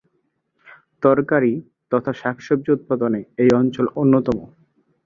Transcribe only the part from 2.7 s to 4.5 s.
উৎপাদনে এই অঞ্চল অন্যতম।